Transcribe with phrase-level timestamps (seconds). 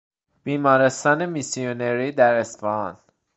[0.43, 2.97] بیمارستان میسیونری در اصفهان